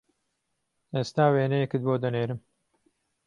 ئێستا 0.95 1.25
وێنەیەکت 1.33 1.81
بۆ 1.85 1.95
دەنێرم 2.03 2.39